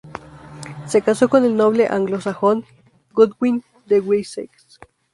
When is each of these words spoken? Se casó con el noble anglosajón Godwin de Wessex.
Se 0.87 1.03
casó 1.03 1.29
con 1.29 1.45
el 1.45 1.55
noble 1.55 1.85
anglosajón 1.87 2.65
Godwin 3.11 3.63
de 3.85 3.99
Wessex. 3.99 4.79